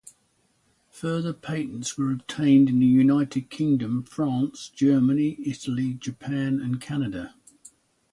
Further 0.89 1.31
patents 1.31 1.95
were 1.95 2.11
obtained 2.11 2.69
in 2.69 2.79
the 2.79 2.87
United 2.87 3.51
Kingdom, 3.51 4.01
France, 4.01 4.69
Germany, 4.69 5.37
Italy, 5.45 5.93
Japan 5.93 6.59
and 6.59 6.81
Canada. 6.81 7.35